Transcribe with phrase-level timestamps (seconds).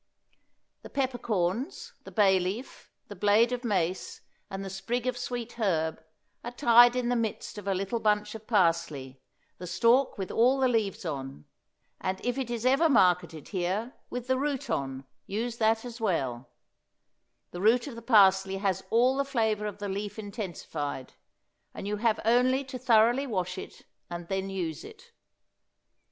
[0.81, 6.03] The peppercorns, the bay leaf, the blade of mace, and the sprig of sweet herb
[6.43, 9.21] are tied in the midst of a little bunch of parsley,
[9.59, 11.45] the stalk with all the leaves on,
[11.99, 16.49] and if it is ever marketed here with the root on, use that as well;
[17.51, 21.13] the root of the parsley has all the flavor of the leaf intensified,
[21.75, 25.11] and you have only to thoroughly wash it, and then use it.